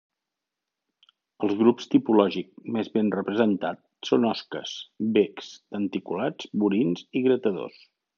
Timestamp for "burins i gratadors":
6.65-7.79